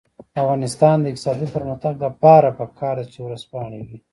[0.33, 3.97] د افغانستان د اقتصادي پرمختګ لپاره پکار ده چې ورځپاڼې وي.